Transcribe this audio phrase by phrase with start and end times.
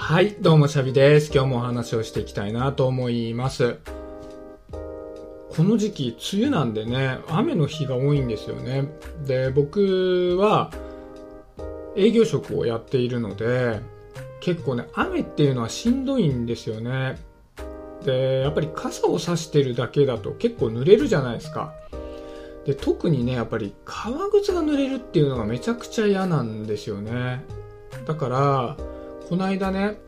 [0.00, 1.30] はい、どうもシャビです。
[1.34, 3.76] 今日もお話をしていきたいなと思います。
[4.70, 8.88] この時期、梅雨なんでね、雨の日が多いんですよね。
[9.26, 10.70] で、僕は
[11.94, 13.80] 営業職をやっているので、
[14.40, 17.18] 結構ね、雨っていうのはしんどいんですよね。
[18.02, 21.74] で、やっぱり傘を差してるだけだと結構濡れるじゃないですか。
[22.64, 27.44] で、特にね、やっぱり革靴が濡れるっていうのがめちゃくちゃ嫌なんですよね。
[28.06, 28.76] だから、
[29.28, 29.98] この間ね、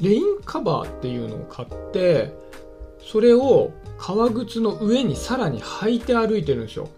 [0.00, 2.32] レインカバーっていうのを買って、
[3.00, 6.88] それを革靴の上にさらに履いて歩いてるんですよ。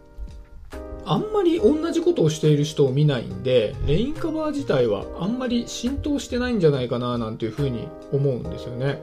[1.07, 9.02] あんまり同じことをしている人を見ないんで、レインカバー自体はあんまり浸透してないんじゃないかななんていうふうに思うんですよね。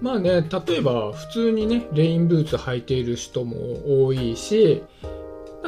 [0.00, 4.82] まあね、例えば普通にね、レインブーツ履いている人も多いし、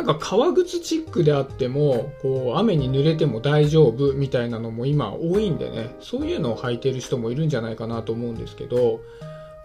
[0.00, 9.02] なんか革靴チックであっても、こう雨に濡れても大丈夫みたいなのも今多いんでね、そういうのを履いてる人もいるんじゃないかなと思うんですけど、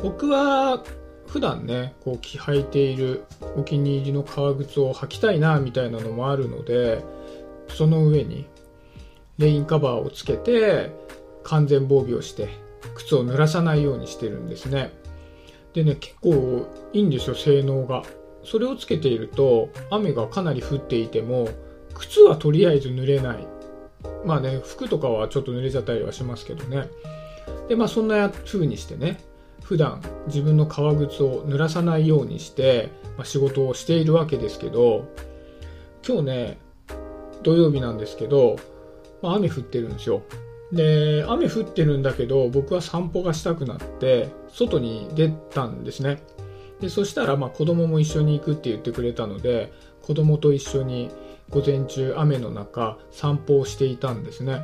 [0.03, 0.83] 僕は
[1.25, 3.23] 普段ね、こう履いている
[3.55, 7.01] お気に入りの革靴を履きたいなみたいなのもあるので、
[7.69, 8.45] その上に
[9.37, 10.91] レインカバーをつけて
[11.45, 12.49] 完全防備をして
[12.93, 14.91] 靴を濡らさないようにしてるんですね。
[15.71, 18.03] でね、結構いいんですよ、性能が。
[18.45, 21.49] それをつけていると雨がかなり降っていても
[21.93, 23.47] 靴はとりあえず濡れない。
[24.23, 26.89] まあね服とかはちょっと濡れちゃったりはしますけどね。
[27.67, 29.19] でまあそんな風にしてね
[29.63, 35.07] 普段自分の革靴を濡らさないようにして、まあ、仕事をしているわけですけど
[36.07, 36.57] 今日ね
[37.41, 38.57] 土曜日なんですけど、
[39.21, 40.21] まあ、雨降ってるんですよ。
[40.71, 46.21] で雨降ってるんだけど僕は散歩がしたくなって外に出たんですね。
[46.85, 51.09] でそしたらまあ子供も一緒に行くって言ってくれたので子供と一緒に
[51.49, 54.61] 午前中雨の中散歩をしていたんですね。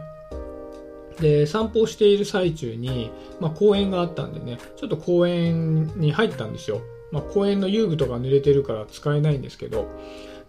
[1.19, 6.81] で散歩をしている最中に、まあ、公園があったんでねちょっと公園に入ったんですよ、
[7.11, 9.89] まあ、公園の遊具とか濡れてるから使えないんですけど。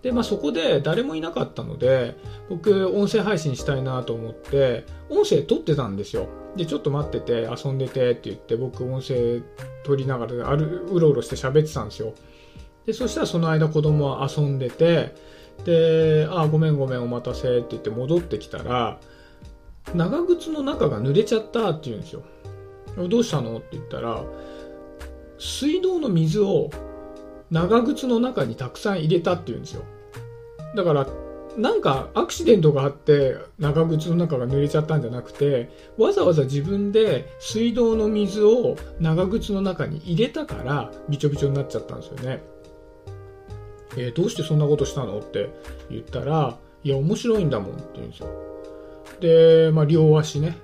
[0.03, 2.16] で、まあ、そこで誰もいなかったので
[2.50, 6.28] 僕音声配信したいなと思って音声撮ってたんですよ。
[6.55, 9.41] でちょっと待ってて遊んでてって言って僕音声
[9.84, 12.15] 撮りながらあるうろうろして喋ってたんですよ。
[12.87, 15.15] でそしたらその間子供は遊んでて
[15.65, 18.98] で「あごめんごめんお待たせ」って言って戻ってきたら
[19.94, 22.22] 長靴の中が濡れちゃったって言うんですよ
[23.09, 23.59] どうしたの？
[23.59, 24.25] って言ったら
[25.38, 26.70] 水道の水を
[27.50, 29.82] 長靴の中にたくさん入れたって言うんですよ。
[30.75, 31.06] だから
[31.57, 42.43] なんかアクシデントがあって長靴の中が濡れちゃったんじゃなくてわざわざ自分で水道の水を長靴の中に入れたからびちょびちょになっちゃったんですよね、
[43.97, 45.51] えーどうしてそんなことしたのって
[45.91, 48.29] 言ったらいや面白いんだもんって言うんですよ。
[49.21, 50.57] で、まあ、両足ね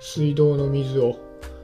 [0.00, 1.18] 水道の水を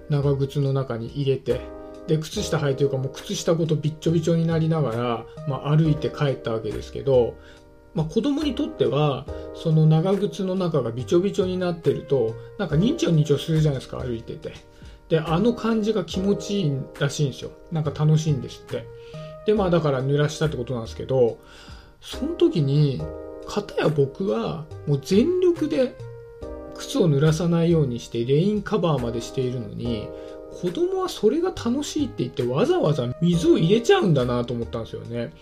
[0.09, 1.61] 長靴の中に入れて
[2.07, 7.37] で靴下履いてるかもう靴下ごとびっちょびちょになりながら、まあ、歩いて帰ったわけですけど
[7.95, 14.53] まあ、子供にとってはその長靴の中がびちょびちょになってるとなんかにちょにちょするじゃないですか歩いてて。
[15.09, 17.51] であの感じが気持ちいいらしいんですよ。
[17.71, 18.87] なんか楽しいんですって。
[19.45, 21.39] でまあだから濡らしたってことなんですけど
[22.01, 23.03] その時に
[23.47, 25.95] 片や僕はもう全力で
[26.75, 30.09] 靴を濡らさないようにしてレインカバーまでしているのに
[30.61, 35.33] 子供はそれが楽しいって言ってわざわざ水を入れちゃうんだなと思ったんですよね。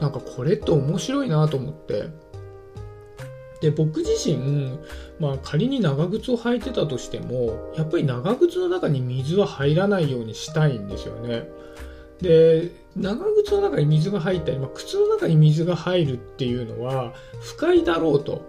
[0.00, 2.08] なんかこれって面白いなと思って。
[3.60, 4.78] で、僕自身、
[5.18, 11.48] まあ仮に長靴を履いてたとしても、やっぱり長靴の中に水は入らないようにしたいんですよね。
[12.20, 18.42] で、長靴の中に水が入ったり、まあ、靴の中に水が入るっていうのは不快だろうと。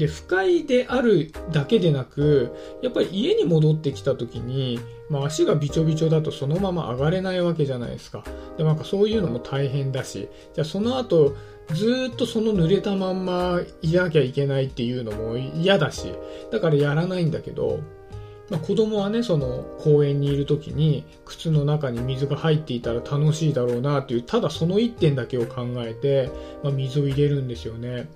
[0.00, 4.80] で、不快であるだけでなく、やっぱり家に戻ってきた時に、
[5.10, 8.24] まあ、足がびちょびちょだとそのまま上がれないわけじゃないですか。
[8.56, 11.36] で、なんかそういうのも大変だし、じゃあその後、
[11.74, 16.14] ずっとその濡れたまんまいなきゃいけないっていうのも嫌だし、
[16.50, 17.80] だからやらないんだけど、
[18.48, 26.30] まあ、子供はね、その公園にいる時に靴の中に水が入っていたら楽しいだろうなっていう、ただその一点だけを考えて、
[26.64, 28.08] まあ、水を入れるんですよね。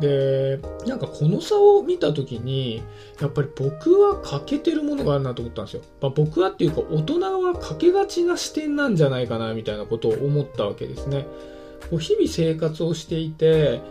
[0.00, 2.82] で、なんかこの差を見た時に、
[3.20, 5.82] やっぱり僕は欠けてるものがあるなと思ったんですよ。
[6.00, 11.26] まあ、僕はっていうか大人は欠けがちな視点なんじゃないかなみたいなことを思ったわけですね。
[11.90, 13.82] こう日々生活をしていて、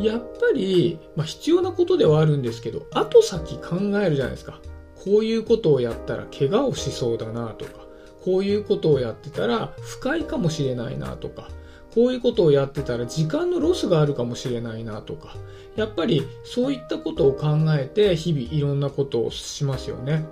[0.00, 4.60] やっぱり、まあ、必要なことではあるんですけど、後先考えるじゃないですか。
[5.04, 7.86] こういうことをやったら怪我をしそうだなとか、
[8.24, 11.48] こういうことをやってたら不快かもしれないなとか、
[11.96, 15.34] こういうことをやってたら時間のロスがあるかもしれないなとか、
[15.76, 20.26] やっぱりそういったことを考えて日々いろんなことをしますよね。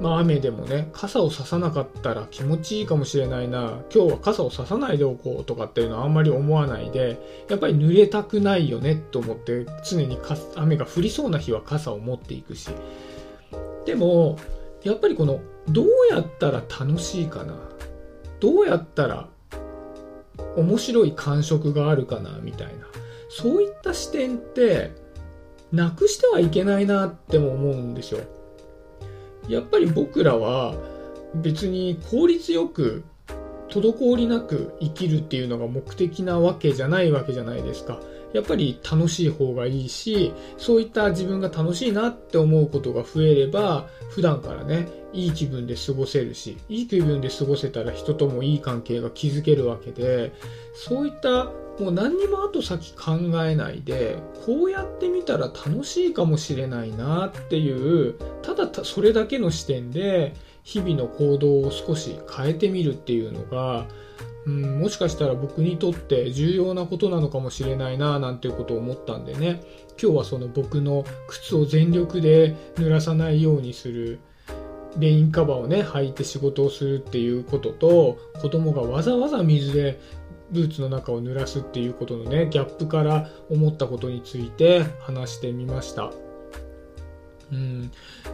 [0.00, 7.18] まあ雨でもね、傘をささなかったら気持ちいいかもしれないな、今日は傘をささないでおこうとかっていうのはあんまり思わないで、
[7.48, 10.18] やっぱり濡れたくないよねと思って常に
[10.54, 12.70] 雨が降りそうな日は傘を持っていくし。
[13.86, 14.38] でも、
[14.84, 17.54] やっぱりこの、どうやったら楽しいかな、
[18.38, 19.28] どうやったら
[20.58, 22.72] 面白い感触があるかなみたいな、
[23.28, 24.92] そういった視点って、
[25.72, 28.20] なくしてはいけないなっても思うんですよ。
[29.48, 30.74] やっぱり僕らは
[31.34, 33.04] 別に効率よく
[33.68, 38.00] 滞りなく生きるっていうのが目的なわけじゃないわけじゃないですか。
[38.32, 50.32] やっぱり楽しい方がいいし、そういった自分が楽しいなって思うことが増えれば、普段からね、いい気分で過ごせるし、いい気分で過ごせたら人ともいい関係が築けるわけで、
[50.74, 53.12] そういったもう何にも後先考
[53.44, 60.34] えないで、こうやってみたら楽しいかもしれないなっていう、ただそれだけの視点で、
[60.64, 63.86] 日々の行動を少し変えてみるっていうのが、
[64.48, 69.60] うん、もしかしたら僕にとって重要なことなのかもしれないななんていうことを思ったんでね
[70.02, 74.20] 今日はその僕の靴を全力で濡らさないようにする
[74.98, 80.00] レインカバーをね履いて仕事をするっていうことと子供がわざわざ水で
[80.50, 86.10] ブーツの中を濡らすっていうことのねギャップから思ったことについて話してみました。
[87.50, 87.90] うん、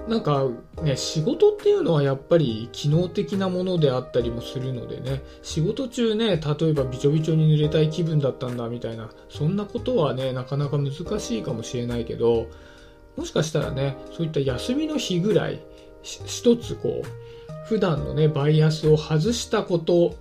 [0.09, 0.49] なんか
[0.83, 12.49] ね、仕事っていうのはやっぱり機能的なものであったりもするのでね、仕事中ね、例えばびちょびちょに濡れたい気分だったんだみたいな、そんなことはね、なかなか難しいかもしれないけど、
[13.17, 15.61] もしかしたらね、そういった休みの日ぐらい、
[16.03, 20.17] 一つこう、普段のね、バイアスを外したこと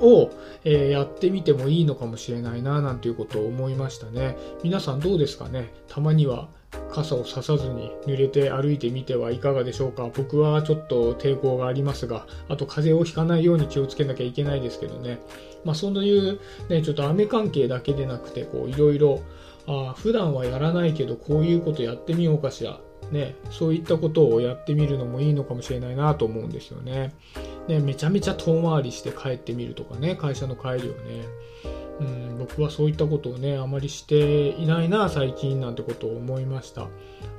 [0.00, 0.30] を、
[0.64, 4.36] えー、やってみてもいいのかもしれないな、なんていうことを思いましたね。
[4.64, 5.72] 皆さんどうですかね？
[5.86, 6.48] たまには
[6.90, 15.18] 傘をささずに濡れて歩いてみてはいかがでしょうか僕はちょっと抵抗がありますが、あと風邪をひかないように気をつけなきゃいけないですけどね。
[15.64, 19.22] まあそういうね、ちょっと雨関係だけでなくて、こういろいろ、
[19.66, 22.80] あ普段はやらないけどこういうことやってみようかしら。
[23.10, 27.14] ね、そういったことをやってみるのもいいのかもしれないなと思うんですよね。
[27.66, 31.24] ね、めちゃめちゃ遠回りして帰ってみるとかね、会社の帰りをね。
[32.00, 36.88] うん、僕はそういったことをね、あまりしていないな、最近なんてことを思いました。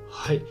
[0.10, 0.42] はい。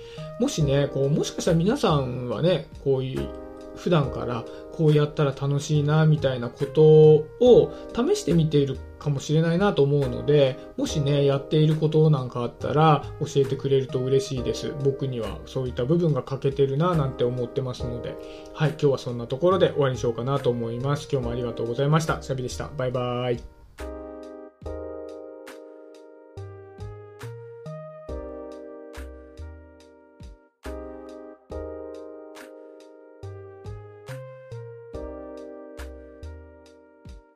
[0.41, 3.29] もしね、こう、もしかしたら皆さんはね、こういう、
[3.77, 14.73] 普段からこうやったら楽しいな、みたいなことを試してみているかもしれないなと思うので、もしね、やっていることなんかあったら教えてくれると嬉しいです。
[14.85, 18.17] 僕にはそういった部分が欠けてるな、なんて思ってますので、
[18.53, 21.09] はい、今日はそんなところで終わりにしようかなと思います。
[21.11, 22.21] 今日もありがとうございました。
[22.21, 22.71] シャビでした。
[22.77, 23.58] バイバーイ。